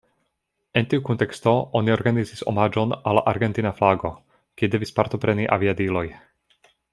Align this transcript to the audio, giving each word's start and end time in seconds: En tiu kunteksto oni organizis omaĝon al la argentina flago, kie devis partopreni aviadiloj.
En 0.79 0.85
tiu 0.93 1.01
kunteksto 1.09 1.51
oni 1.79 1.93
organizis 1.95 2.41
omaĝon 2.53 2.95
al 3.11 3.19
la 3.19 3.25
argentina 3.33 3.75
flago, 3.81 4.13
kie 4.63 4.71
devis 4.77 4.95
partopreni 5.01 5.47
aviadiloj. 5.59 6.07